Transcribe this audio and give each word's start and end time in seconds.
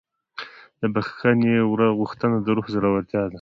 د 0.79 0.81
بښنې 0.93 1.53
غوښتنه 1.99 2.37
د 2.41 2.47
روح 2.55 2.65
زړورتیا 2.73 3.21
ده. 3.27 3.29